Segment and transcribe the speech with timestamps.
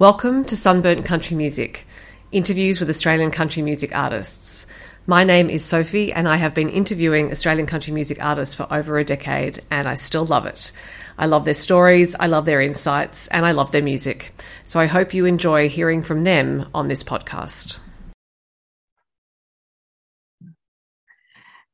[0.00, 1.86] Welcome to Sunburnt Country Music,
[2.32, 4.66] interviews with Australian country music artists.
[5.06, 8.98] My name is Sophie, and I have been interviewing Australian country music artists for over
[8.98, 10.72] a decade, and I still love it.
[11.16, 14.32] I love their stories, I love their insights, and I love their music.
[14.64, 17.78] So I hope you enjoy hearing from them on this podcast.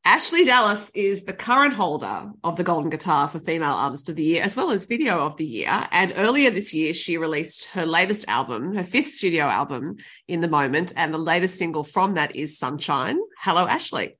[0.06, 4.22] Ashleigh Dallas is the current holder of the Golden Guitar for Female Artist of the
[4.22, 5.86] Year, as well as Video of the Year.
[5.90, 9.96] And earlier this year, she released her latest album, her fifth studio album
[10.26, 10.94] in the moment.
[10.96, 13.18] And the latest single from that is Sunshine.
[13.38, 14.14] Hello, Ashleigh.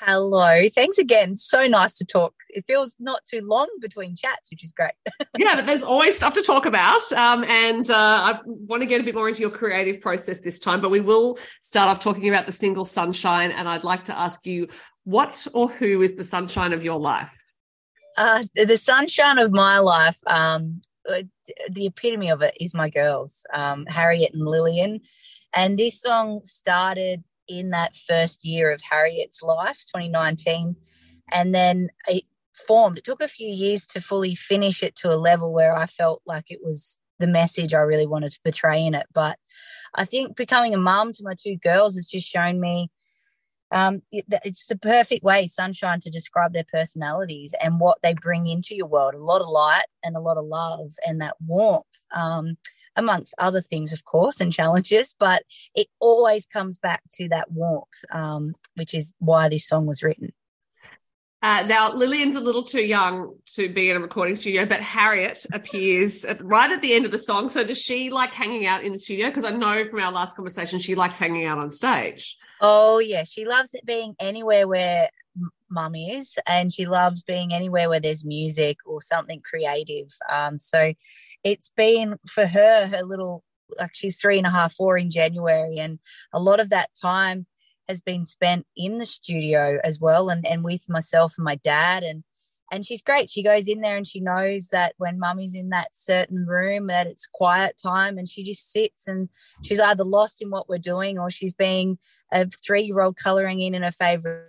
[0.00, 0.68] Hello.
[0.72, 1.34] Thanks again.
[1.34, 2.32] So nice to talk.
[2.50, 4.92] It feels not too long between chats, which is great.
[5.38, 7.10] yeah, but there's always stuff to talk about.
[7.10, 10.60] Um, and uh, I want to get a bit more into your creative process this
[10.60, 13.50] time, but we will start off talking about the single Sunshine.
[13.50, 14.68] And I'd like to ask you
[15.08, 17.34] what or who is the sunshine of your life?
[18.18, 21.22] Uh, the sunshine of my life, um, uh,
[21.70, 25.00] the epitome of it is my girls, um, Harriet and Lillian.
[25.54, 30.76] And this song started in that first year of Harriet's life, 2019.
[31.32, 32.24] And then it
[32.66, 32.98] formed.
[32.98, 36.20] It took a few years to fully finish it to a level where I felt
[36.26, 39.06] like it was the message I really wanted to portray in it.
[39.14, 39.38] But
[39.94, 42.90] I think becoming a mum to my two girls has just shown me
[43.70, 48.46] um, it, it's the perfect way, sunshine, to describe their personalities and what they bring
[48.46, 49.14] into your world.
[49.14, 52.56] A lot of light and a lot of love and that warmth, um,
[52.96, 55.14] amongst other things, of course, and challenges.
[55.18, 55.42] But
[55.74, 60.32] it always comes back to that warmth, um, which is why this song was written.
[61.40, 65.46] Uh, now, Lillian's a little too young to be in a recording studio, but Harriet
[65.52, 67.48] appears at, right at the end of the song.
[67.48, 69.28] So, does she like hanging out in the studio?
[69.28, 72.36] Because I know from our last conversation, she likes hanging out on stage.
[72.60, 73.22] Oh, yeah.
[73.22, 75.08] She loves it being anywhere where
[75.70, 80.08] mum is, and she loves being anywhere where there's music or something creative.
[80.28, 80.92] Um, so,
[81.44, 83.44] it's been for her, her little,
[83.78, 86.00] like she's three and a half, four in January, and
[86.32, 87.46] a lot of that time
[87.88, 92.02] has been spent in the studio as well and, and with myself and my dad
[92.02, 92.24] and
[92.70, 93.30] and she's great.
[93.30, 97.06] She goes in there and she knows that when mummy's in that certain room that
[97.06, 99.30] it's quiet time and she just sits and
[99.62, 101.98] she's either lost in what we're doing or she's being
[102.30, 104.44] a three-year-old coloring in in her favorite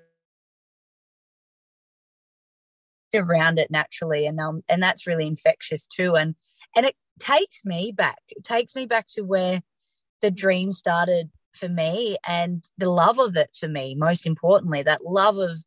[3.16, 6.36] around it naturally and um and that's really infectious too and
[6.76, 9.64] and it takes me back it takes me back to where
[10.22, 15.06] the dream started for me and the love of it for me, most importantly, that
[15.06, 15.64] love of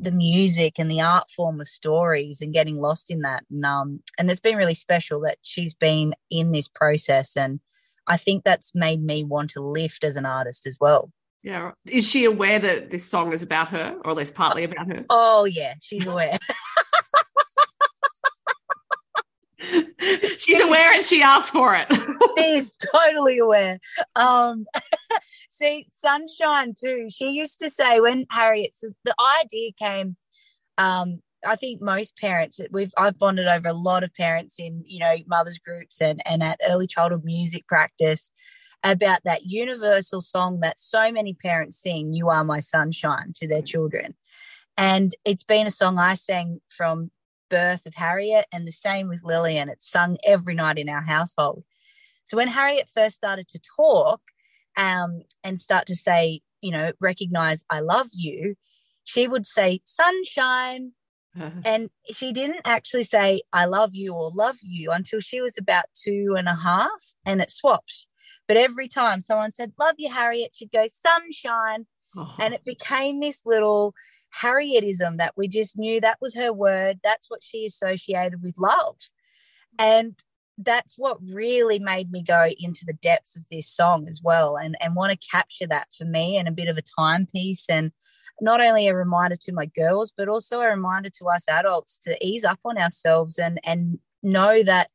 [0.00, 3.44] the music and the art form of stories and getting lost in that.
[3.50, 7.36] And, um, and it's been really special that she's been in this process.
[7.36, 7.60] And
[8.06, 11.10] I think that's made me want to lift as an artist as well.
[11.42, 11.72] Yeah.
[11.86, 15.04] Is she aware that this song is about her or at least partly about her?
[15.10, 16.38] Oh, yeah, she's aware.
[20.38, 21.86] She's aware and she asked for it.
[22.36, 23.78] She's totally aware.
[24.14, 24.66] Um,
[25.54, 27.06] see, Sunshine too.
[27.10, 30.16] She used to say when Harriet, so the idea came.
[30.78, 34.98] Um, I think most parents we've I've bonded over a lot of parents in you
[34.98, 38.30] know mothers groups and and at early childhood music practice
[38.82, 43.62] about that universal song that so many parents sing, "You Are My Sunshine," to their
[43.62, 44.14] children,
[44.76, 47.10] and it's been a song I sang from
[47.50, 49.68] birth of Harriet, and the same with Lillian.
[49.68, 51.64] It's sung every night in our household.
[52.24, 54.22] So when Harriet first started to talk
[54.76, 58.56] um, and start to say, you know, recognize I love you,
[59.04, 60.92] she would say sunshine.
[61.38, 61.50] Uh-huh.
[61.66, 65.86] And she didn't actually say I love you or love you until she was about
[65.92, 68.06] two and a half, and it swapped.
[68.46, 71.86] But every time someone said, Love you, Harriet, she'd go, Sunshine.
[72.16, 72.42] Uh-huh.
[72.42, 73.94] And it became this little
[74.42, 77.00] Harrietism that we just knew that was her word.
[77.02, 78.96] That's what she associated with love.
[79.78, 80.14] And
[80.58, 84.76] that's what really made me go into the depths of this song as well and,
[84.80, 87.90] and want to capture that for me and a bit of a timepiece and
[88.40, 92.16] not only a reminder to my girls, but also a reminder to us adults to
[92.24, 94.90] ease up on ourselves and and know that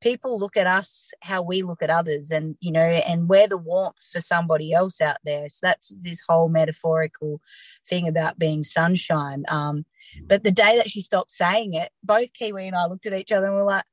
[0.00, 3.56] people look at us how we look at others and you know and we're the
[3.56, 5.48] warmth for somebody else out there.
[5.48, 7.40] So that's this whole metaphorical
[7.86, 9.44] thing about being sunshine.
[9.48, 9.84] Um,
[10.26, 13.30] but the day that she stopped saying it both kiwi and i looked at each
[13.30, 13.84] other and we're like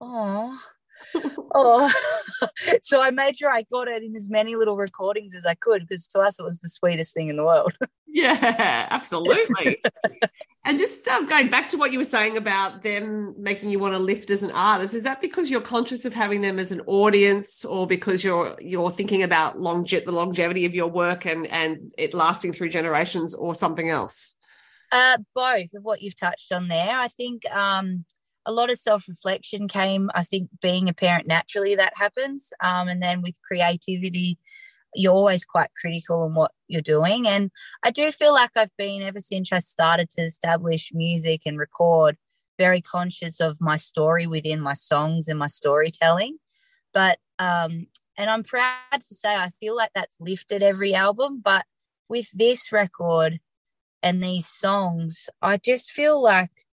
[0.00, 0.58] oh
[1.54, 1.92] oh
[2.82, 5.82] so i made sure i got it in as many little recordings as i could
[5.82, 7.72] because to us it was the sweetest thing in the world.
[8.12, 9.80] Yeah absolutely.
[10.64, 13.94] And just um, going back to what you were saying about them making you want
[13.94, 16.80] to lift as an artist is that because you're conscious of having them as an
[16.86, 21.92] audience or because you're you're thinking about longe- the longevity of your work and and
[21.96, 24.34] it lasting through generations or something else?
[24.90, 26.98] Uh both of what you've touched on there.
[26.98, 28.04] I think um
[28.50, 30.10] a lot of self reflection came.
[30.14, 34.38] I think being a parent naturally that happens, um, and then with creativity,
[34.94, 37.28] you're always quite critical on what you're doing.
[37.28, 37.52] And
[37.84, 42.16] I do feel like I've been ever since I started to establish music and record,
[42.58, 46.38] very conscious of my story within my songs and my storytelling.
[46.92, 47.86] But um,
[48.18, 51.40] and I'm proud to say I feel like that's lifted every album.
[51.40, 51.64] But
[52.08, 53.38] with this record
[54.02, 56.66] and these songs, I just feel like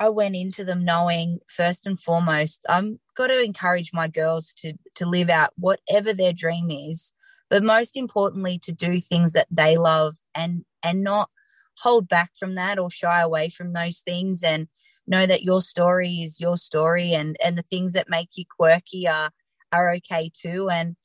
[0.00, 4.74] I went into them knowing first and foremost, I'm got to encourage my girls to
[4.94, 7.12] to live out whatever their dream is,
[7.50, 11.30] but most importantly to do things that they love and and not
[11.78, 14.68] hold back from that or shy away from those things and
[15.06, 19.08] know that your story is your story and and the things that make you quirky
[19.08, 19.30] are
[19.72, 20.68] are okay too.
[20.70, 20.96] And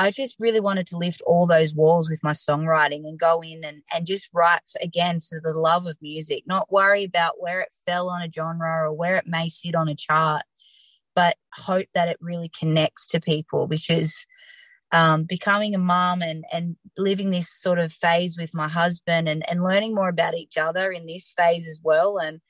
[0.00, 3.62] I just really wanted to lift all those walls with my songwriting and go in
[3.62, 7.60] and, and just write for, again for the love of music, not worry about where
[7.60, 10.40] it fell on a genre or where it may sit on a chart,
[11.14, 14.26] but hope that it really connects to people because
[14.90, 19.46] um, becoming a mom and, and living this sort of phase with my husband and,
[19.50, 22.16] and learning more about each other in this phase as well.
[22.16, 22.40] And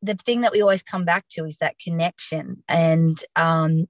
[0.00, 2.62] the thing that we always come back to is that connection.
[2.70, 3.84] And um,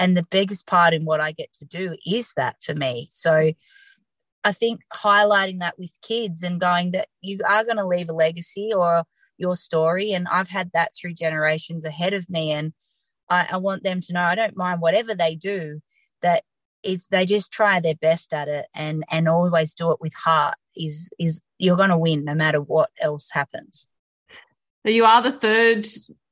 [0.00, 3.08] and the biggest part in what I get to do is that for me.
[3.12, 3.52] So
[4.42, 8.14] I think highlighting that with kids and going that you are going to leave a
[8.14, 9.04] legacy or
[9.36, 10.12] your story.
[10.12, 12.50] And I've had that through generations ahead of me.
[12.50, 12.72] And
[13.28, 15.82] I, I want them to know I don't mind whatever they do,
[16.22, 16.44] that
[16.82, 20.54] is they just try their best at it and and always do it with heart
[20.74, 23.86] is is you're going to win no matter what else happens
[24.84, 25.86] you are the third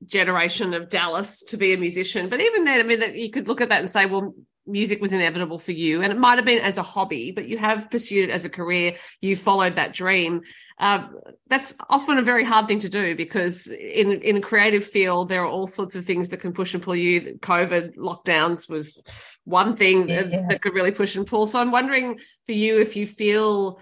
[0.07, 3.49] generation of Dallas to be a musician, but even then, I mean, that you could
[3.49, 4.35] look at that and say, well,
[4.67, 7.59] music was inevitable for you, and it might have been as a hobby, but you
[7.59, 8.95] have pursued it as a career.
[9.21, 10.43] You followed that dream.
[10.79, 11.09] Uh,
[11.49, 15.43] that's often a very hard thing to do because in in a creative field, there
[15.43, 17.39] are all sorts of things that can push and pull you.
[17.41, 19.03] COVID lockdowns was
[19.45, 20.23] one thing yeah.
[20.23, 21.47] that, that could really push and pull.
[21.47, 23.81] So I'm wondering for you if you feel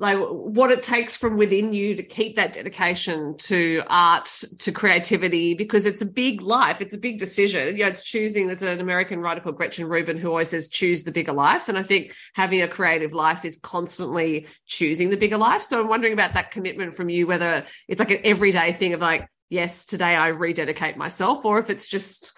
[0.00, 4.26] like what it takes from within you to keep that dedication to art
[4.58, 7.76] to creativity because it's a big life it's a big decision.
[7.76, 11.04] You know it's choosing there's an american writer called gretchen rubin who always says choose
[11.04, 15.38] the bigger life and i think having a creative life is constantly choosing the bigger
[15.38, 15.62] life.
[15.62, 19.00] So i'm wondering about that commitment from you whether it's like an everyday thing of
[19.00, 22.36] like yes today i rededicate myself or if it's just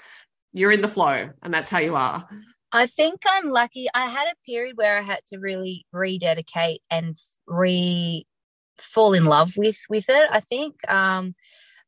[0.52, 2.26] you're in the flow and that's how you are
[2.72, 3.86] I think I'm lucky.
[3.94, 8.26] I had a period where I had to really rededicate and re
[8.78, 10.28] fall in love with with it.
[10.30, 11.34] I think, um,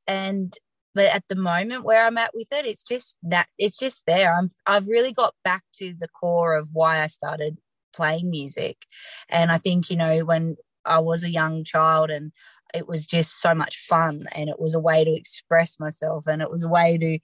[0.07, 0.53] and
[0.95, 4.35] but at the moment where I'm at with it, it's just that it's just there.
[4.35, 7.59] I'm I've really got back to the core of why I started
[7.95, 8.79] playing music,
[9.29, 12.33] and I think you know when I was a young child and
[12.75, 16.43] it was just so much fun and it was a way to express myself and
[16.43, 17.19] it was a way to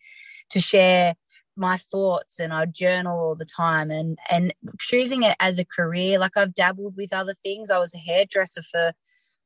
[0.51, 1.15] to share
[1.59, 6.19] my thoughts and I journal all the time and and choosing it as a career
[6.19, 7.71] like I've dabbled with other things.
[7.71, 8.93] I was a hairdresser for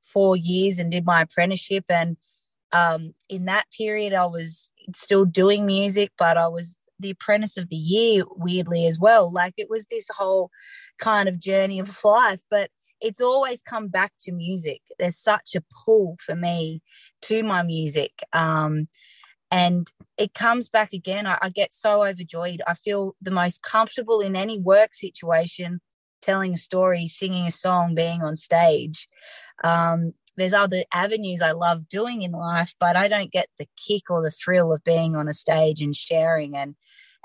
[0.03, 2.17] 4 years and did my apprenticeship and
[2.73, 7.69] um, in that period I was still doing music but I was the apprentice of
[7.69, 9.33] the year weirdly as well.
[9.33, 10.51] Like it was this whole
[10.99, 12.71] kind of journey of life but
[13.01, 14.81] it's always come back to music.
[14.99, 16.83] There's such a pull for me
[17.23, 18.89] to my music um,
[19.51, 19.89] and
[20.19, 21.27] it comes back again.
[21.27, 22.61] I, I, get so overjoyed.
[22.67, 25.81] I feel the most comfortable in any work situation,
[26.21, 29.09] telling a story, singing a song, being on stage.
[29.65, 34.11] Um, there's other avenues I love doing in life, but I don't get the kick
[34.11, 36.75] or the thrill of being on a stage and sharing and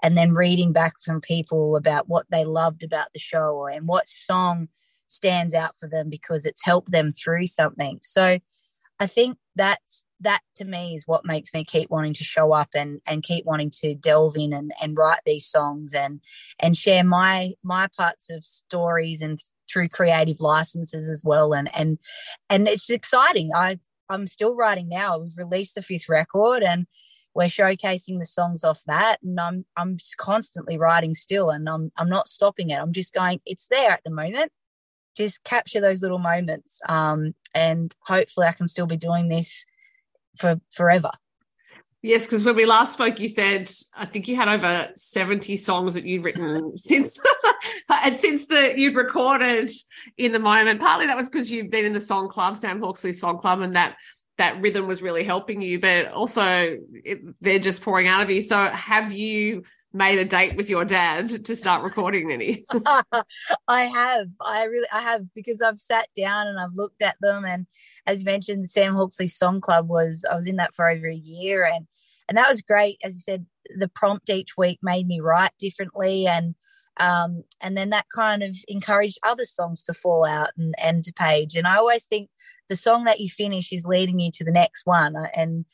[0.04, 4.08] and then reading back from people about what they loved about the show and what
[4.08, 4.68] song
[5.08, 8.00] stands out for them because it's helped them through something.
[8.04, 8.38] So
[9.00, 12.70] I think that's that to me is what makes me keep wanting to show up
[12.74, 16.22] and and keep wanting to delve in and, and write these songs and
[16.60, 21.54] and share my my parts of stories and through creative licenses as well.
[21.54, 21.98] And and
[22.50, 23.52] and it's exciting.
[23.56, 25.20] I i'm still writing now.
[25.20, 26.88] We've released the fifth record and
[27.34, 29.20] we're showcasing the songs off that.
[29.24, 32.80] And i'm i'm constantly writing still and i'm i'm not stopping it.
[32.80, 34.52] I'm just going it's there at the moment.
[35.16, 36.80] Just capture those little moments.
[36.88, 39.66] Um, and hopefully i can still be doing this
[40.38, 41.12] for forever
[42.04, 45.96] Yes, because when we last spoke, you said I think you had over seventy songs
[45.96, 47.20] that you'd written since,
[47.90, 49.70] and since the you'd recorded
[50.18, 50.80] in the moment.
[50.80, 53.76] Partly that was because you've been in the song club, Sam Hawksley Song Club, and
[53.76, 53.98] that
[54.38, 55.80] that rhythm was really helping you.
[55.80, 58.42] But also, it, they're just pouring out of you.
[58.42, 59.64] So, have you
[59.94, 62.66] made a date with your dad to start recording any?
[63.68, 64.28] I have.
[64.42, 67.66] I really I have because I've sat down and I've looked at them and
[68.06, 71.66] as mentioned Sam Hawksley Song Club was I was in that for over a year
[71.66, 71.88] and
[72.28, 72.98] and that was great.
[73.04, 73.46] As you said,
[73.78, 76.56] the prompt each week made me write differently, and
[77.00, 80.50] um, and then that kind of encouraged other songs to fall out
[80.82, 81.56] and to page.
[81.56, 82.30] And I always think
[82.70, 85.16] the song that you finish is leading you to the next one.
[85.36, 85.66] And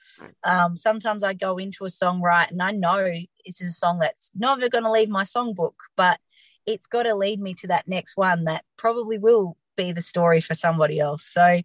[0.43, 3.03] um, sometimes I go into a song right, and I know
[3.45, 6.19] this is a song that's never going to leave my songbook, but
[6.65, 10.39] it's got to lead me to that next one that probably will be the story
[10.39, 11.25] for somebody else.
[11.25, 11.61] So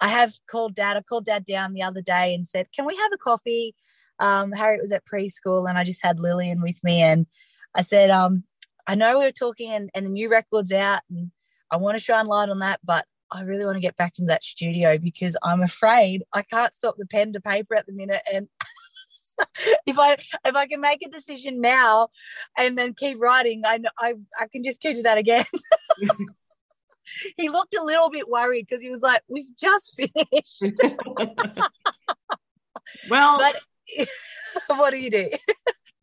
[0.00, 0.96] I have called dad.
[0.96, 3.74] I called dad down the other day and said, Can we have a coffee?
[4.18, 7.02] Um, Harriet was at preschool and I just had Lillian with me.
[7.02, 7.26] And
[7.74, 8.44] I said, um,
[8.86, 11.30] I know we were talking and, and the new record's out and
[11.70, 14.28] I want to shine light on that, but I really want to get back into
[14.28, 18.20] that studio because I'm afraid I can't stop the pen to paper at the minute.
[18.32, 18.48] And
[19.86, 22.08] if I if I can make a decision now
[22.58, 25.46] and then keep writing, I I I can just keep do that again.
[27.36, 30.62] he looked a little bit worried because he was like, "We've just finished."
[33.08, 35.30] well, but what do you do?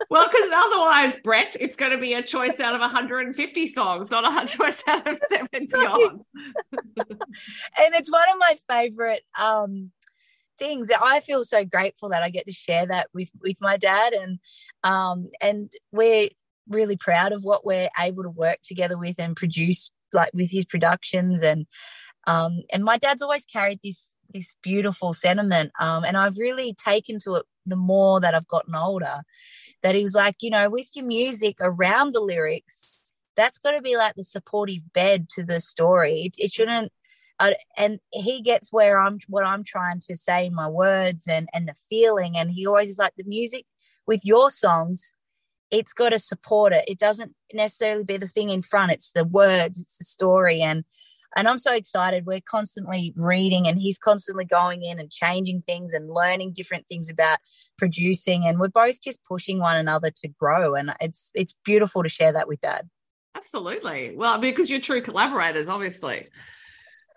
[0.09, 4.43] Well, because otherwise, Brett, it's going to be a choice out of 150 songs, not
[4.43, 6.21] a choice out of 70 on.
[6.97, 9.91] and it's one of my favorite um,
[10.57, 10.87] things.
[10.87, 14.13] That I feel so grateful that I get to share that with with my dad,
[14.13, 14.39] and
[14.83, 16.29] um, and we're
[16.67, 20.65] really proud of what we're able to work together with and produce like with his
[20.65, 21.43] productions.
[21.43, 21.67] And
[22.25, 27.17] um, and my dad's always carried this this beautiful sentiment um, and I've really taken
[27.23, 29.23] to it the more that I've gotten older
[29.83, 32.99] that he was like you know with your music around the lyrics
[33.35, 36.91] that's got to be like the supportive bed to the story it, it shouldn't
[37.39, 41.47] uh, and he gets where I'm what I'm trying to say in my words and
[41.53, 43.65] and the feeling and he always is like the music
[44.05, 45.13] with your songs
[45.71, 46.85] it's got to support it.
[46.87, 48.91] It doesn't necessarily be the thing in front.
[48.91, 50.61] It's the words, it's the story.
[50.61, 50.83] And
[51.35, 52.25] and I'm so excited.
[52.25, 57.09] We're constantly reading and he's constantly going in and changing things and learning different things
[57.09, 57.39] about
[57.77, 58.45] producing.
[58.45, 60.75] And we're both just pushing one another to grow.
[60.75, 62.89] And it's it's beautiful to share that with dad.
[63.35, 64.15] Absolutely.
[64.15, 66.27] Well, because you're true collaborators, obviously.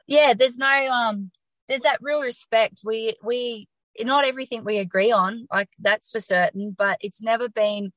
[0.07, 1.31] Yeah, there's no um
[1.69, 2.81] there's that real respect.
[2.85, 3.69] We we
[4.01, 7.93] not everything we agree on, like that's for certain, but it's never been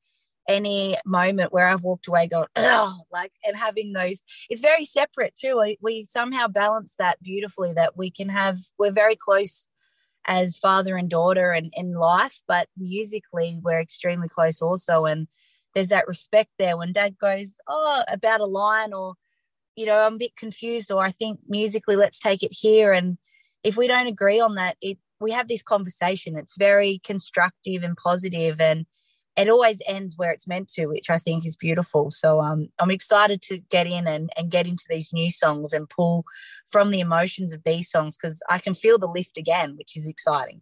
[0.47, 5.35] any moment where I've walked away going, oh, like, and having those, it's very separate
[5.35, 5.59] too.
[5.59, 9.67] We, we somehow balance that beautifully that we can have, we're very close
[10.27, 15.05] as father and daughter and in life, but musically we're extremely close also.
[15.05, 15.27] And
[15.73, 19.15] there's that respect there when dad goes, oh, about a line or,
[19.75, 22.91] you know, I'm a bit confused or I think musically, let's take it here.
[22.91, 23.17] And
[23.63, 26.37] if we don't agree on that, it, we have this conversation.
[26.37, 28.85] It's very constructive and positive and
[29.37, 32.09] it always ends where it's meant to, which I think is beautiful.
[32.11, 35.89] So um, I'm excited to get in and, and get into these new songs and
[35.89, 36.25] pull
[36.71, 40.07] from the emotions of these songs because I can feel the lift again, which is
[40.07, 40.61] exciting.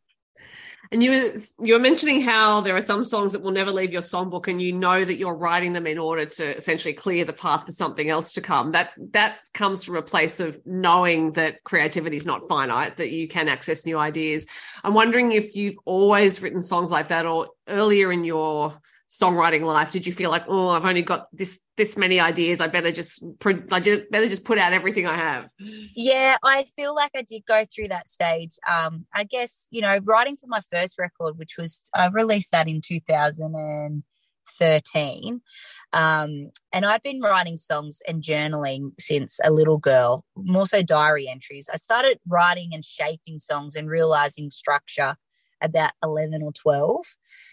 [0.92, 1.32] And you were
[1.66, 4.62] you were mentioning how there are some songs that will never leave your songbook, and
[4.62, 8.10] you know that you're writing them in order to essentially clear the path for something
[8.10, 8.74] else to come.
[8.74, 13.28] That that comes from a place of knowing that creativity is not finite, that you
[13.28, 14.48] can access new ideas.
[14.84, 18.74] I'm wondering if you've always written songs like that, or earlier in your
[19.14, 22.66] songwriting life did you feel like oh i've only got this this many ideas i
[22.68, 23.24] better just
[23.72, 25.52] i just better just put out everything i have?
[25.96, 28.58] Yeah i feel like i did go through that stage.
[28.70, 32.68] Um i guess you know writing for my first record which was i released that
[32.68, 35.42] in 2013
[35.94, 41.28] um and i'd been writing songs and journaling since a little girl more so diary
[41.28, 41.70] entries.
[41.72, 45.16] I started writing and shaping songs and realizing structure
[45.62, 47.06] about 11 or 12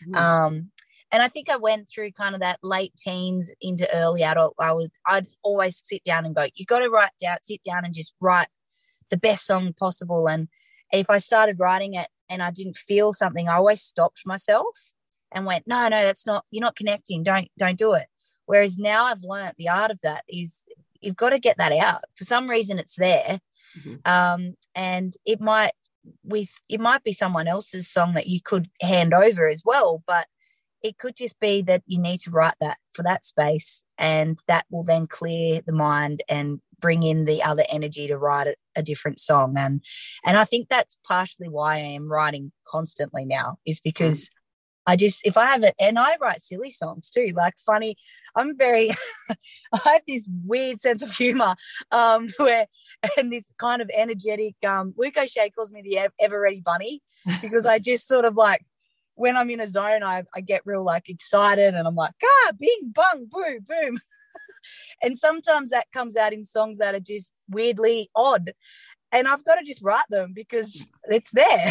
[0.09, 0.17] mm.
[0.17, 0.71] um
[1.13, 4.55] and I think I went through kind of that late teens into early adult.
[4.59, 7.85] I would I'd always sit down and go, you got to write down, sit down
[7.85, 8.49] and just write
[9.11, 10.29] the best song possible.
[10.29, 10.49] And
[10.93, 14.77] if I started writing it and I didn't feel something, I always stopped myself
[15.33, 17.23] and went, no, no, that's not you're not connecting.
[17.23, 18.07] Don't don't do it.
[18.47, 20.67] Whereas now I've learned the art of that is
[21.01, 22.03] you've got to get that out.
[22.15, 23.41] For some reason, it's there,
[23.79, 23.97] mm-hmm.
[24.11, 25.73] um, and it might
[26.25, 30.27] with it might be someone else's song that you could hand over as well, but
[30.83, 34.65] it could just be that you need to write that for that space and that
[34.71, 38.83] will then clear the mind and bring in the other energy to write a, a,
[38.83, 39.83] different song and
[40.25, 44.31] and i think that's partially why i am writing constantly now is because mm.
[44.87, 47.97] i just if i have it and i write silly songs too like funny
[48.35, 48.91] i'm very
[49.31, 51.55] i have this weird sense of humor
[51.93, 52.67] um where
[53.19, 57.03] and this kind of energetic um Luke O'Shea calls me the ever ready bunny
[57.43, 58.65] because i just sort of like
[59.21, 62.53] when I'm in a zone, I, I get real like excited and I'm like, ah,
[62.59, 63.99] bing, bung, boo, boom.
[65.03, 68.55] and sometimes that comes out in songs that are just weirdly odd.
[69.13, 71.71] And I've got to just write them because it's there.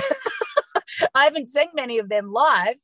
[1.15, 2.75] I haven't sang many of them live,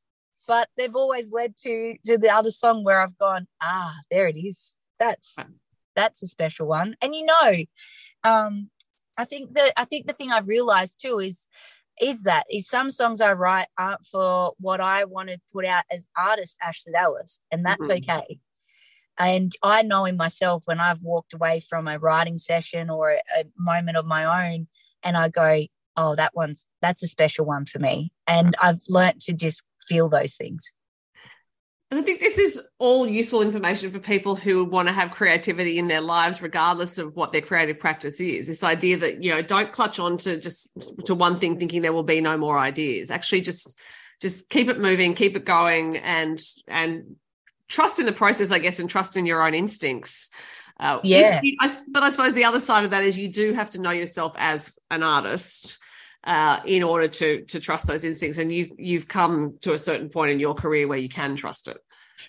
[0.47, 4.35] but they've always led to to the other song where I've gone, ah, there it
[4.35, 4.73] is.
[4.97, 5.35] That's
[5.95, 6.95] that's a special one.
[7.03, 7.53] And you know,
[8.23, 8.71] um,
[9.15, 11.47] I think that I think the thing I've realized too is
[12.01, 15.83] is that is some songs I write aren't for what I want to put out
[15.91, 18.11] as artist Ashleigh Dallas, and that's mm-hmm.
[18.11, 18.39] okay.
[19.17, 23.21] And I know in myself when I've walked away from a writing session or a,
[23.39, 24.67] a moment of my own,
[25.03, 29.21] and I go, "Oh, that one's that's a special one for me," and I've learnt
[29.21, 30.71] to just feel those things.
[31.91, 35.77] And I think this is all useful information for people who want to have creativity
[35.77, 38.47] in their lives, regardless of what their creative practice is.
[38.47, 40.75] This idea that, you know, don't clutch on to just
[41.05, 43.11] to one thing thinking there will be no more ideas.
[43.11, 43.79] Actually just
[44.19, 47.17] just keep it moving, keep it going and and
[47.67, 50.31] trust in the process, I guess, and trust in your own instincts.
[50.79, 51.39] Uh, yeah.
[51.43, 53.81] You, I, but I suppose the other side of that is you do have to
[53.81, 55.79] know yourself as an artist
[56.25, 58.37] uh, in order to to trust those instincts.
[58.37, 61.67] And you've you've come to a certain point in your career where you can trust
[61.67, 61.77] it.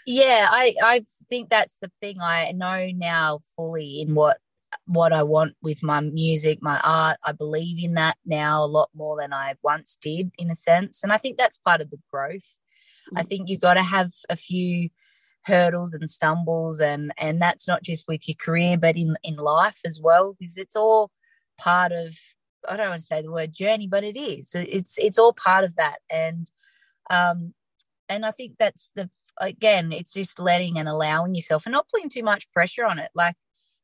[0.07, 2.21] Yeah, I I think that's the thing.
[2.21, 4.39] I know now fully in what
[4.87, 7.17] what I want with my music, my art.
[7.25, 11.03] I believe in that now a lot more than I once did, in a sense.
[11.03, 12.59] And I think that's part of the growth.
[13.09, 13.19] Mm-hmm.
[13.19, 13.29] I mm.
[13.29, 14.91] think you've got to have a few
[15.47, 19.79] hurdles and stumbles and and that's not just with your career but in in life
[19.85, 21.09] as well because it's all
[21.57, 22.17] part of
[22.69, 24.51] I don't want to say the word journey, but it is.
[24.55, 26.51] It's it's all part of that, and
[27.11, 27.55] um,
[28.09, 32.09] and I think that's the again, it's just letting and allowing yourself, and not putting
[32.09, 33.11] too much pressure on it.
[33.15, 33.35] Like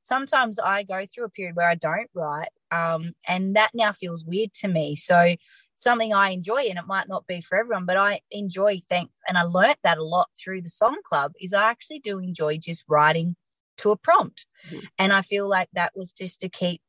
[0.02, 4.24] sometimes I go through a period where I don't write, um, and that now feels
[4.24, 4.96] weird to me.
[4.96, 5.36] So
[5.74, 8.78] something I enjoy, and it might not be for everyone, but I enjoy.
[8.88, 11.32] Thank, and I learnt that a lot through the Song Club.
[11.40, 13.36] Is I actually do enjoy just writing
[13.78, 14.86] to a prompt, mm-hmm.
[14.98, 16.80] and I feel like that was just to keep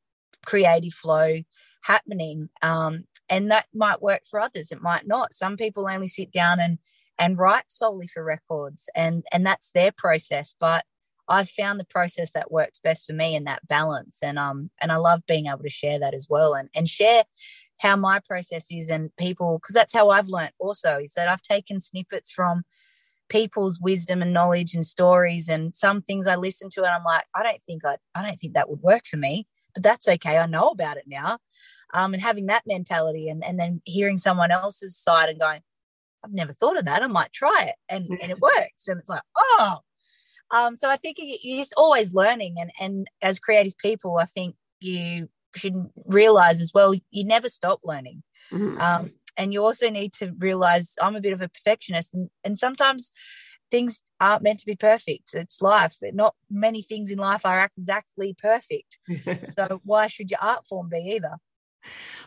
[0.45, 1.39] creative flow
[1.83, 5.33] happening um, and that might work for others it might not.
[5.33, 6.79] Some people only sit down and
[7.19, 10.83] and write solely for records and and that's their process but
[11.27, 14.91] i've found the process that works best for me and that balance and um and
[14.91, 17.23] i love being able to share that as well and and share
[17.79, 21.41] how my process is and people because that's how i've learned also is that i've
[21.41, 22.63] taken snippets from
[23.29, 27.25] people's wisdom and knowledge and stories and some things i listen to and i'm like
[27.35, 30.37] i don't think i i don't think that would work for me but that's okay
[30.37, 31.37] i know about it now
[31.93, 35.61] um, and having that mentality and, and then hearing someone else's side and going,
[36.23, 37.03] I've never thought of that.
[37.03, 37.75] I might try it.
[37.89, 38.87] And, and it works.
[38.87, 39.79] And it's like, oh.
[40.51, 42.55] Um, so I think you're just always learning.
[42.59, 45.75] And, and as creative people, I think you should
[46.07, 48.23] realize as well, you never stop learning.
[48.51, 48.79] Mm-hmm.
[48.79, 52.13] Um, and you also need to realize I'm a bit of a perfectionist.
[52.13, 53.11] And, and sometimes
[53.71, 55.31] things aren't meant to be perfect.
[55.33, 55.95] It's life.
[56.01, 58.99] Not many things in life are exactly perfect.
[59.55, 61.37] so why should your art form be either?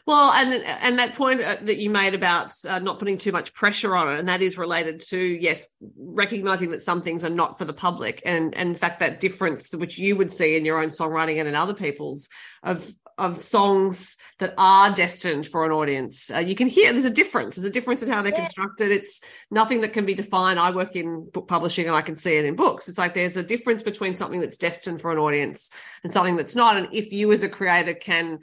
[0.06, 3.52] Well, and and that point uh, that you made about uh, not putting too much
[3.52, 7.58] pressure on it, and that is related to yes, recognizing that some things are not
[7.58, 10.80] for the public, and, and in fact that difference which you would see in your
[10.80, 12.28] own songwriting and in other people's
[12.62, 12.88] of
[13.18, 16.30] of songs that are destined for an audience.
[16.30, 17.56] Uh, you can hear there's a difference.
[17.56, 18.40] There's a difference in how they're yeah.
[18.40, 18.92] constructed.
[18.92, 20.60] It's nothing that can be defined.
[20.60, 22.88] I work in book publishing and I can see it in books.
[22.88, 25.70] It's like there's a difference between something that's destined for an audience
[26.02, 26.76] and something that's not.
[26.76, 28.40] And if you as a creator can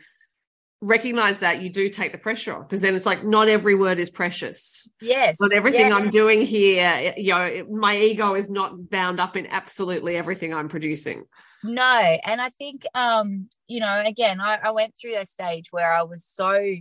[0.84, 4.00] recognize that you do take the pressure off because then it's like not every word
[4.00, 4.88] is precious.
[5.00, 5.38] Yes.
[5.39, 5.96] Not everything yeah.
[5.96, 10.67] i'm doing here you know my ego is not bound up in absolutely everything i'm
[10.67, 11.24] producing.
[11.63, 15.93] No and i think um you know again I, I went through that stage where
[15.93, 16.76] i was so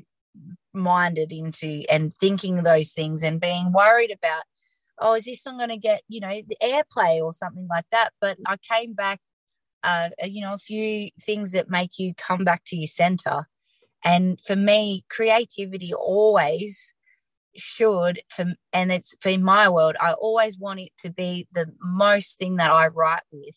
[0.72, 4.42] minded into and thinking those things and being worried about
[4.98, 8.10] oh is this song going to get you know the airplay or something like that?
[8.20, 9.20] But i came back
[9.84, 13.46] uh, you know a few things that make you come back to your center
[14.04, 16.94] and for me, creativity always
[17.56, 22.38] should, for, and it's been my world, I always want it to be the most
[22.38, 23.54] thing that I write with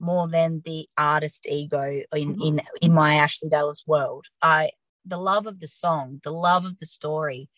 [0.00, 2.42] more than the artist ego in, mm-hmm.
[2.42, 4.26] in, in my Ashleigh Dallas world.
[4.42, 4.70] I,
[5.04, 7.48] the love of the song, the love of the story.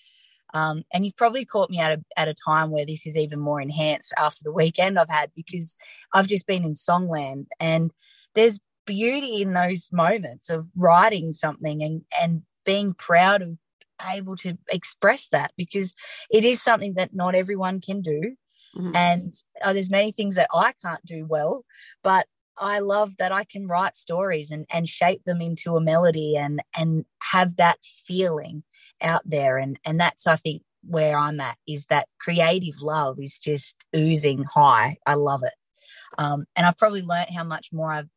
[0.54, 3.38] Um, and you've probably caught me at a, at a time where this is even
[3.38, 5.76] more enhanced after the weekend I've had because
[6.12, 7.90] I've just been in Songland and
[8.34, 13.56] there's beauty in those moments of writing something and and being proud of
[14.12, 15.94] able to express that because
[16.30, 18.36] it is something that not everyone can do.
[18.76, 18.94] Mm-hmm.
[18.94, 19.32] and
[19.64, 21.64] uh, there's many things that I can't do well
[22.02, 22.26] but
[22.60, 26.62] I love that I can write stories and and shape them into a melody and
[26.76, 28.62] and have that feeling
[29.02, 29.58] out there.
[29.58, 34.44] And and that's I think where I'm at is that creative love is just oozing
[34.44, 34.96] high.
[35.06, 35.54] I love it.
[36.16, 38.08] Um, and I've probably learned how much more I've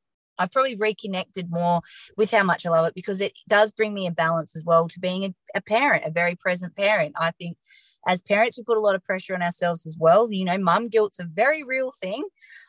[0.42, 1.82] I've probably reconnected more
[2.18, 4.88] with how much I love it because it does bring me a balance as well
[4.88, 7.14] to being a, a parent, a very present parent.
[7.20, 7.58] I think
[8.08, 10.32] as parents, we put a lot of pressure on ourselves as well.
[10.32, 12.24] You know, mum guilt's a very real thing.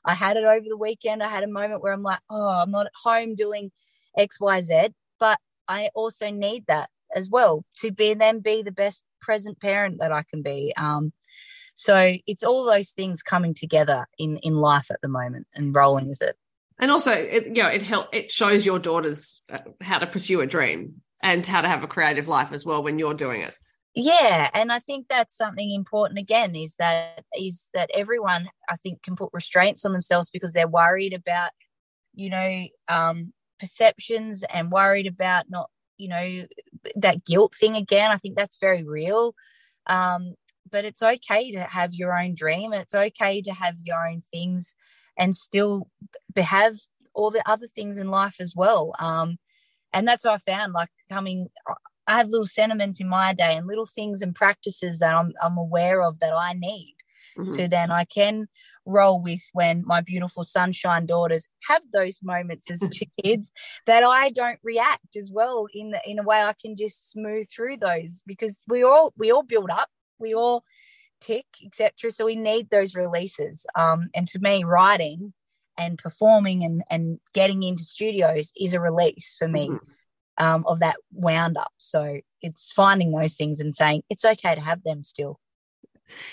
[0.04, 1.22] I had it over the weekend.
[1.22, 3.70] I had a moment where I'm like, oh, I'm not at home doing
[4.16, 8.72] X, Y, Z, but I also need that as well to be then be the
[8.72, 10.72] best present parent that I can be.
[10.76, 11.12] Um,
[11.74, 16.08] so it's all those things coming together in in life at the moment and rolling
[16.08, 16.36] with it.
[16.80, 20.40] And also, it, you know, it help it shows your daughters uh, how to pursue
[20.40, 23.54] a dream and how to have a creative life as well when you're doing it.
[23.94, 29.02] Yeah and i think that's something important again is that is that everyone i think
[29.02, 31.50] can put restraints on themselves because they're worried about
[32.14, 36.46] you know um perceptions and worried about not you know
[36.96, 38.10] that guilt thing again.
[38.10, 39.34] I think that's very real.
[39.86, 40.34] Um
[40.70, 42.72] but it's okay to have your own dream.
[42.72, 44.74] And it's okay to have your own things
[45.16, 45.88] and still
[46.36, 46.76] have
[47.14, 49.36] all the other things in life as well um
[49.92, 51.48] and that's what i found like coming
[52.06, 55.56] I have little sentiments in my day and little things and practices that I'm, I'm
[55.56, 56.96] aware of that I need.
[57.38, 57.54] Mm-hmm.
[57.54, 58.46] So then I can
[58.84, 62.82] roll with when my beautiful sunshine daughters have those moments as
[63.24, 63.52] kids
[63.86, 67.48] that I don't react as well in the, in a way I can just smooth
[67.50, 70.64] through those because we all we all build up, we all
[71.24, 72.10] tick, etc.
[72.10, 73.66] So we need those releases.
[73.74, 75.32] Um, and to me, writing
[75.78, 79.68] and performing and and getting into studios is a release for me.
[79.68, 79.92] Mm-hmm
[80.38, 81.72] um, of that wound up.
[81.78, 85.38] So it's finding those things and saying it's okay to have them still.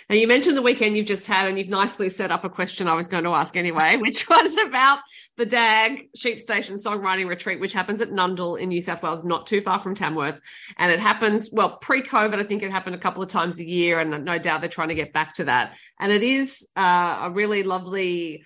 [0.10, 2.88] Now, you mentioned the weekend you've just had, and you've nicely set up a question
[2.88, 5.00] I was going to ask anyway, which was about
[5.38, 9.48] the DAG Sheep Station Songwriting Retreat, which happens at Nundle in New South Wales, not
[9.48, 10.40] too far from Tamworth.
[10.78, 13.66] And it happens, well, pre COVID, I think it happened a couple of times a
[13.66, 15.78] year, and no doubt they're trying to get back to that.
[16.00, 18.44] And it is uh, a really lovely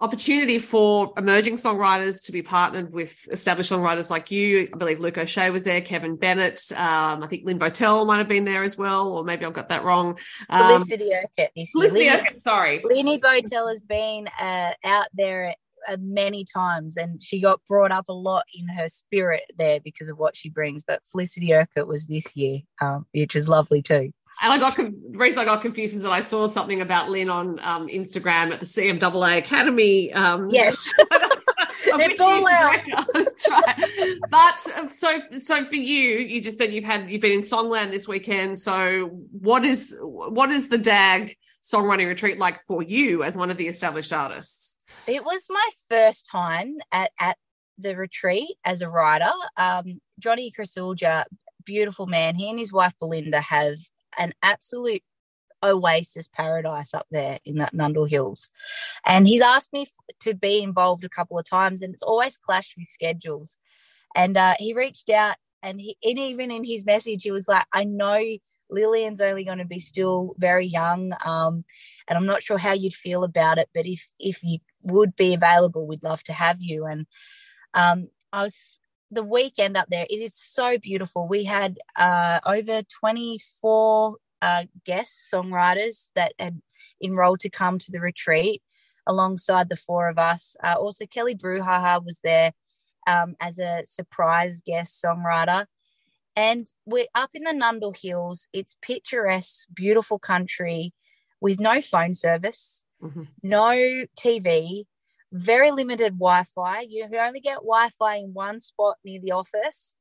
[0.00, 4.68] opportunity for emerging songwriters to be partnered with established songwriters like you.
[4.72, 6.60] I believe Luke O'Shea was there, Kevin Bennett.
[6.72, 9.68] Um, I think Lyn Bowtell might have been there as well, or maybe I've got
[9.70, 10.18] that wrong.
[10.48, 11.50] Um, Felicity Urquhart.
[11.72, 12.80] Felicity Urquhart, sorry.
[12.84, 15.54] Linny Bowtell has been uh, out there
[15.88, 20.08] uh, many times and she got brought up a lot in her spirit there because
[20.08, 20.84] of what she brings.
[20.86, 24.12] But Felicity Urquhart was this year, um, which was lovely too.
[24.40, 27.28] And I got the reason I got confused is that I saw something about Lyn
[27.28, 30.12] on um, Instagram at the CMAA Academy.
[30.12, 30.92] Um, yes,
[31.84, 32.86] it's all out.
[32.86, 34.18] Right.
[34.30, 37.90] But uh, so so for you, you just said you've had you've been in Songland
[37.90, 38.58] this weekend.
[38.58, 43.56] So what is what is the DAG songwriting retreat like for you as one of
[43.56, 44.76] the established artists?
[45.06, 47.36] It was my first time at at
[47.78, 49.32] the retreat as a writer.
[49.56, 51.24] Um, Johnny Krasulja,
[51.64, 52.34] beautiful man.
[52.34, 53.76] He and his wife Belinda have
[54.18, 55.02] an absolute
[55.62, 58.50] oasis paradise up there in that Nundle Hills.
[59.04, 59.86] And he's asked me
[60.20, 63.58] to be involved a couple of times, and it's always clashed with schedules.
[64.14, 67.66] And uh, he reached out, and, he, and even in his message, he was like,
[67.72, 68.22] I know
[68.70, 71.64] Lillian's only going to be still very young, um,
[72.06, 75.34] and I'm not sure how you'd feel about it, but if if you would be
[75.34, 76.84] available, we'd love to have you.
[76.84, 77.06] And
[77.74, 81.26] um, I was the weekend up there, it is so beautiful.
[81.26, 86.60] We had uh, over 24 uh, guest songwriters that had
[87.02, 88.62] enrolled to come to the retreat
[89.06, 90.56] alongside the four of us.
[90.62, 92.52] Uh, also, Kelly Brouhaha was there
[93.06, 95.66] um, as a surprise guest songwriter.
[96.36, 98.46] And we're up in the Nundle Hills.
[98.52, 100.92] It's picturesque, beautiful country
[101.40, 103.24] with no phone service, mm-hmm.
[103.42, 104.84] no TV,
[105.32, 106.86] very limited Wi-Fi.
[106.88, 109.94] You only get Wi-Fi in one spot near the office.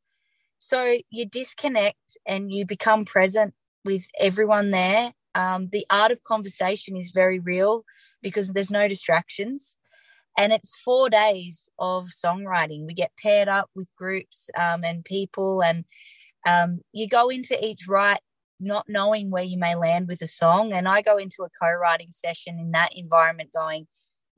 [0.59, 3.53] So you disconnect and you become present
[3.85, 5.13] with everyone there.
[5.35, 7.83] Um, the art of conversation is very real
[8.21, 9.77] because there's no distractions.
[10.37, 12.85] And it's four days of songwriting.
[12.85, 15.83] We get paired up with groups um, and people, and
[16.47, 18.19] um, you go into each write
[18.59, 20.73] not knowing where you may land with a song.
[20.73, 23.87] And I go into a co writing session in that environment going,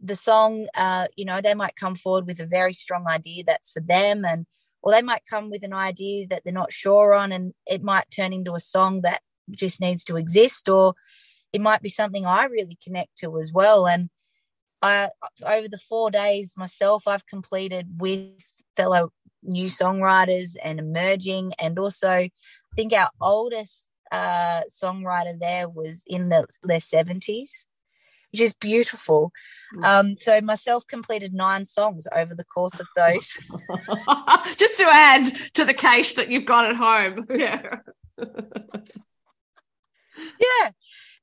[0.02, 3.72] the song, uh, you know, they might come forward with a very strong idea that's
[3.72, 4.46] for them, and
[4.82, 8.06] or they might come with an idea that they're not sure on, and it might
[8.16, 10.94] turn into a song that just needs to exist, or
[11.52, 13.88] it might be something I really connect to as well.
[13.88, 14.10] And
[14.82, 15.10] I,
[15.46, 18.42] over the four days myself, I've completed with
[18.76, 19.12] fellow
[19.44, 22.32] new songwriters and emerging, and also I
[22.76, 27.68] think our oldest uh, songwriter there was in the, their seventies
[28.32, 29.32] which is beautiful.
[29.76, 29.84] Mm.
[29.84, 33.38] Um, so myself completed nine songs over the course of those.
[34.58, 37.26] Just to add to the cache that you've got at home.
[37.40, 37.78] Yeah.
[40.18, 40.70] yeah.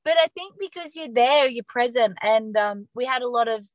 [0.03, 2.17] But I think because you're there, you're present.
[2.23, 3.67] And um, we had a lot of,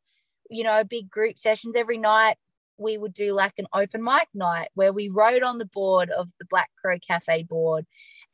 [0.51, 2.35] you know, big group sessions every night.
[2.79, 6.31] We would do like an open mic night where we wrote on the board of
[6.41, 7.87] the Black Crow Cafe board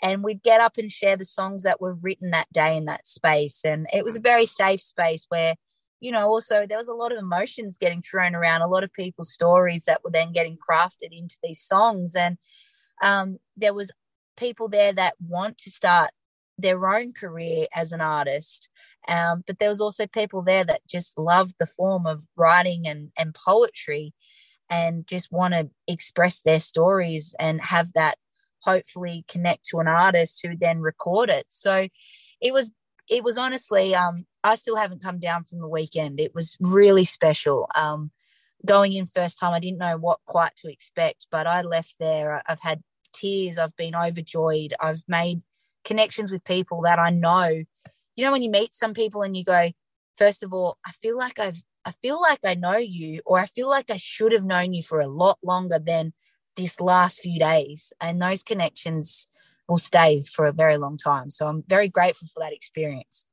[0.02, 3.06] and we'd get up and share the songs that were written that day in that
[3.06, 5.54] space and it was a very safe space where
[6.00, 8.92] you know also there was a lot of emotions getting thrown around a lot of
[8.92, 12.38] people's stories that were then getting crafted into these songs and
[13.02, 13.90] um, there was
[14.36, 16.10] people there that want to start
[16.58, 18.68] their own career as an artist
[19.08, 23.10] um, but there was also people there that just loved the form of writing and,
[23.18, 24.12] and poetry
[24.70, 28.16] and just want to express their stories and have that
[28.62, 31.46] hopefully connect to an artist who then record it.
[31.48, 31.88] So
[32.40, 32.70] it was
[33.08, 36.20] it was honestly um I still haven't come down from the weekend.
[36.20, 37.68] It was really special.
[37.74, 38.10] Um
[38.66, 42.42] going in first time I didn't know what quite to expect, but I left there
[42.46, 44.74] I've had tears, I've been overjoyed.
[44.80, 45.42] I've made
[45.84, 47.64] connections with people that I know.
[48.16, 49.70] You know when you meet some people and you go
[50.16, 53.46] first of all, I feel like I've I feel like I know you or I
[53.46, 56.12] feel like I should have known you for a lot longer than
[56.56, 59.28] this last few days and those connections
[59.68, 61.30] will stay for a very long time.
[61.30, 63.24] So i'm very grateful for that experience.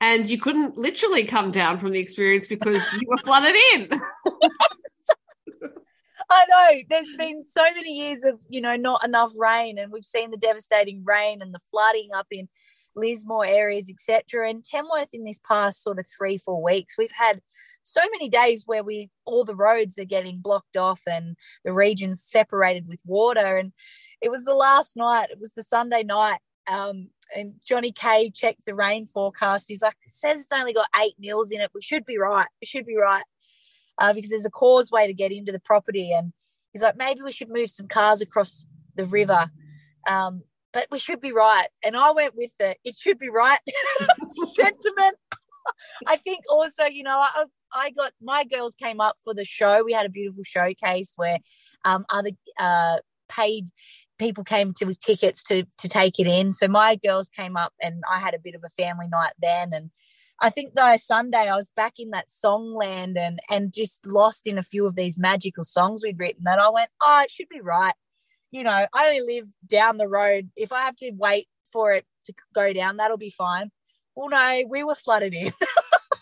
[0.00, 3.88] And you couldn't literally come down from the experience because you were flooded in.
[6.28, 6.80] I know.
[6.90, 10.36] There's been so many years of you know not enough rain, and we've seen the
[10.36, 12.48] devastating rain and the flooding up in
[12.96, 14.50] Lismore areas, etc.
[14.50, 17.40] And Tamworth in this past sort of three four weeks, we've had
[17.84, 22.24] so many days where we all the roads are getting blocked off and the regions
[22.24, 23.56] separated with water.
[23.56, 23.72] And
[24.22, 25.28] it was the last night.
[25.30, 29.66] It was the sunday night um, and johnny k checked the rain forecast.
[29.68, 31.70] He's like it says it's only got eight mils in it.
[31.74, 32.48] We should be right.
[32.60, 33.24] We should be right
[33.98, 36.12] uh, because there's a causeway to get into the property.
[36.12, 36.32] And
[36.72, 39.50] he's like maybe we should move some cars across the river.
[40.08, 41.68] Um, but we should be right.
[41.84, 43.60] And i went with the it should be right
[44.54, 45.18] sentiment.
[46.06, 49.82] I think also, you know, I, I got my girls came up for the show.
[49.84, 51.38] We had a beautiful showcase where
[51.84, 52.98] um, other uh,
[53.28, 53.68] paid
[54.18, 56.50] people came to with tickets to to take it in.
[56.50, 59.72] So my girls came up, and I had a bit of a family night then.
[59.72, 59.90] And
[60.40, 64.58] I think though Sunday I was back in that songland and and just lost in
[64.58, 66.44] a few of these magical songs we'd written.
[66.44, 67.94] That I went, oh, it should be right.
[68.50, 70.50] You know, I only live down the road.
[70.56, 73.70] If I have to wait for it to go down, that'll be fine.
[74.14, 75.52] Well, no, we were flooded in.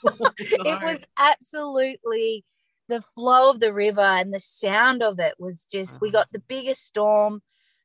[0.38, 2.44] it was absolutely
[2.88, 6.14] the flow of the river and the sound of it was just we mm.
[6.14, 7.40] got the biggest storm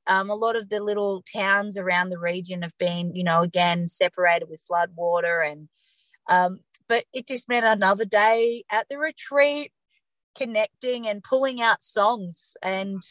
[0.09, 3.87] um, a lot of the little towns around the region have been you know again
[3.87, 5.69] separated with flood water and
[6.29, 9.71] um, but it just meant another day at the retreat
[10.37, 13.01] connecting and pulling out songs and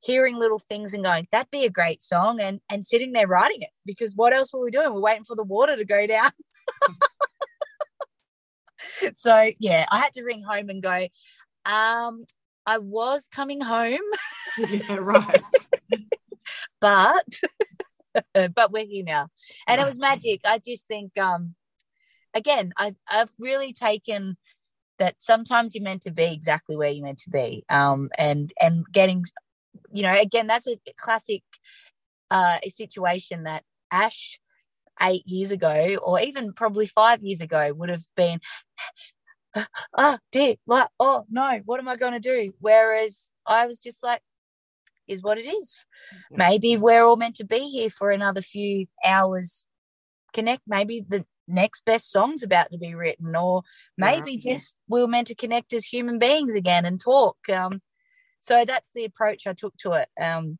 [0.00, 3.60] hearing little things and going that'd be a great song and and sitting there writing
[3.60, 6.30] it because what else were we doing we're waiting for the water to go down
[9.14, 11.08] so yeah, I had to ring home and go,
[11.64, 12.24] um,
[12.66, 13.98] I was coming home.
[14.58, 15.42] yeah, right.
[16.80, 17.24] but
[18.54, 19.28] but we're here now.
[19.66, 20.40] And it was magic.
[20.44, 21.54] I just think um
[22.34, 24.36] again, I I've really taken
[24.98, 27.64] that sometimes you're meant to be exactly where you're meant to be.
[27.68, 29.24] Um and and getting
[29.92, 31.42] you know, again, that's a classic
[32.30, 34.38] uh a situation that Ash
[35.02, 38.40] eight years ago, or even probably five years ago, would have been,
[39.96, 42.52] oh dear, like, oh no, what am I going to do?
[42.60, 44.20] Whereas I was just like,
[45.10, 45.86] is what it is.
[46.30, 49.66] Maybe we're all meant to be here for another few hours.
[50.32, 50.62] Connect.
[50.66, 53.62] Maybe the next best song's about to be written, or
[53.98, 54.54] maybe yeah.
[54.54, 57.36] just we are meant to connect as human beings again and talk.
[57.48, 57.82] Um,
[58.38, 60.08] so that's the approach I took to it.
[60.18, 60.58] Um,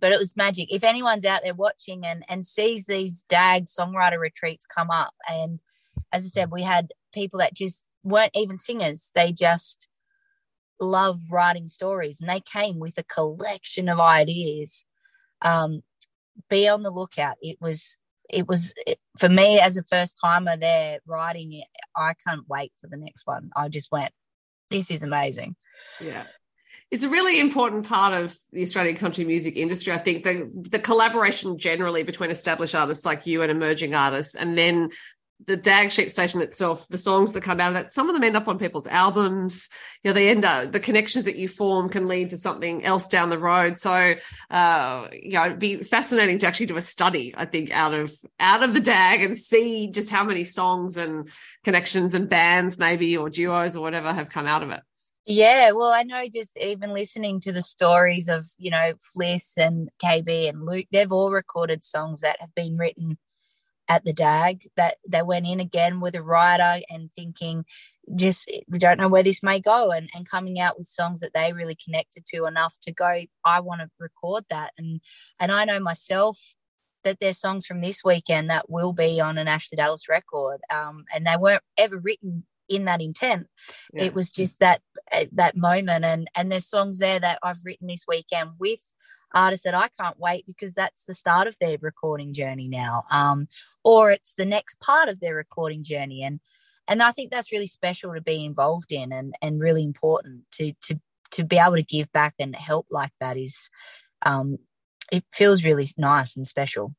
[0.00, 0.72] but it was magic.
[0.72, 5.60] If anyone's out there watching and and sees these DAG songwriter retreats come up, and
[6.12, 9.88] as I said, we had people that just weren't even singers; they just
[10.80, 14.86] love writing stories, and they came with a collection of ideas.
[15.42, 15.82] Um,
[16.48, 17.36] be on the lookout.
[17.40, 17.98] It was
[18.30, 21.66] it was it, for me as a first timer there writing it.
[21.94, 23.50] I can't wait for the next one.
[23.54, 24.10] I just went,
[24.70, 25.56] this is amazing.
[26.00, 26.24] Yeah
[26.90, 29.92] it's a really important part of the Australian country music industry.
[29.92, 34.56] I think the the collaboration generally between established artists like you and emerging artists, and
[34.56, 34.90] then
[35.46, 38.24] the DAG Sheep Station itself, the songs that come out of that, some of them
[38.24, 39.68] end up on people's albums.
[40.02, 43.08] You know, they end up the connections that you form can lead to something else
[43.08, 43.78] down the road.
[43.78, 44.14] So,
[44.50, 47.34] uh, you know, it'd be fascinating to actually do a study.
[47.36, 51.28] I think out of out of the DAG and see just how many songs and
[51.64, 54.80] connections and bands maybe or duos or whatever have come out of it.
[55.26, 59.88] Yeah, well, I know just even listening to the stories of, you know, Fliss and
[60.02, 63.16] KB and Luke, they've all recorded songs that have been written
[63.88, 67.64] at the DAG that they went in again with a writer and thinking,
[68.16, 71.32] just we don't know where this may go and, and coming out with songs that
[71.34, 74.72] they really connected to enough to go, I want to record that.
[74.78, 75.00] And
[75.38, 76.38] and I know myself,
[77.04, 81.04] that there's songs from this weekend that will be on an Ashleigh Dallas record, um,
[81.14, 83.46] and they weren't ever written in that intent.
[83.92, 84.04] Yeah.
[84.04, 84.80] It was just that
[85.14, 88.80] uh, that moment, and and there's songs there that I've written this weekend with
[89.34, 93.48] artists that I can't wait because that's the start of their recording journey now, um,
[93.82, 96.40] or it's the next part of their recording journey, and
[96.86, 100.72] and I think that's really special to be involved in, and and really important to
[100.86, 101.00] to
[101.32, 103.68] to be able to give back and help like that is,
[104.24, 104.56] um,
[105.10, 106.94] it feels really nice and special.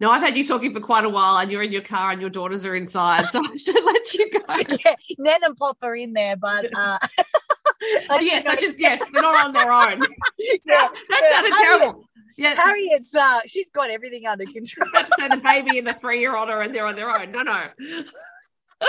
[0.00, 2.20] No, I've had you talking for quite a while, and you're in your car, and
[2.20, 4.38] your daughters are inside, so I should let you go.
[4.84, 6.98] yeah, Nen and Pop are in there, but uh,
[8.10, 8.78] oh, yes, I should.
[8.78, 10.00] Yes, they're not on their own.
[10.66, 12.08] yeah, that sounded Harriet, terrible.
[12.36, 14.88] Yeah, Harriet's uh, she's got everything under control.
[15.18, 17.32] so the baby and the three-year-old are, and they're on their own.
[17.32, 17.66] No, no.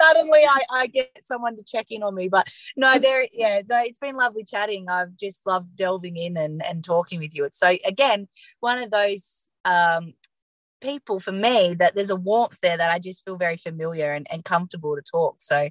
[0.00, 3.82] Suddenly, I, I get someone to check in on me, but no, there, yeah, no,
[3.82, 4.86] it's been lovely chatting.
[4.88, 7.44] I've just loved delving in and and talking with you.
[7.44, 8.28] It's so again
[8.60, 10.14] one of those um
[10.80, 14.26] people for me that there's a warmth there that I just feel very familiar and,
[14.30, 15.36] and comfortable to talk.
[15.38, 15.68] So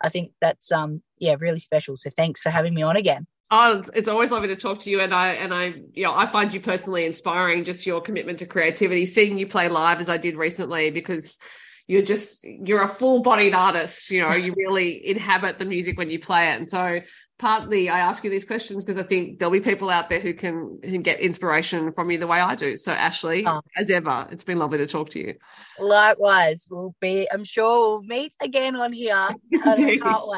[0.00, 1.96] I think that's um yeah really special.
[1.96, 3.26] So thanks for having me on again.
[3.54, 6.14] Oh, it's, it's always lovely to talk to you, and I and I you know
[6.14, 7.64] I find you personally inspiring.
[7.64, 11.38] Just your commitment to creativity, seeing you play live as I did recently, because
[11.86, 16.18] you're just you're a full-bodied artist you know you really inhabit the music when you
[16.18, 17.00] play it and so
[17.42, 20.32] partly i ask you these questions because i think there'll be people out there who
[20.32, 22.76] can who can get inspiration from you the way i do.
[22.76, 23.60] So Ashleigh oh.
[23.76, 25.34] as ever it's been lovely to talk to you.
[25.80, 26.68] Likewise.
[26.70, 29.16] We'll be i'm sure we'll meet again on here.
[29.64, 30.28] I can't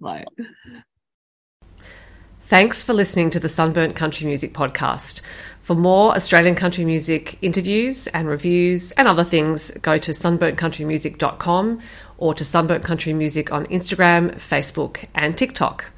[0.00, 0.26] wait.
[2.40, 5.20] Thanks for listening to the Sunburnt Country Music Podcast.
[5.58, 11.80] For more Australian country music interviews and reviews and other things, go to sunburntcountrymusic.com
[12.18, 15.92] or to Sunburnt Country Music on Instagram, Facebook, and TikTok.